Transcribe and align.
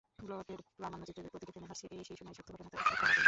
Blocked 0.19 0.59
প্রামাণ্যচিত্রের 0.77 1.31
প্রতিটি 1.31 1.51
ফ্রেমে 1.51 1.69
ভাসছে 1.69 1.85
সেই 2.07 2.17
সময়ের 2.19 2.37
সত্য 2.37 2.49
ঘটনার 2.53 2.71
তাজা 2.73 2.85
ক্ষণগুলো। 2.89 3.19